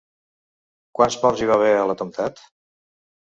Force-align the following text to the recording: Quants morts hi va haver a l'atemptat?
Quants 0.99 1.17
morts 1.25 1.43
hi 1.43 1.49
va 1.51 1.57
haver 1.61 1.69
a 1.81 1.85
l'atemptat? 1.91 2.41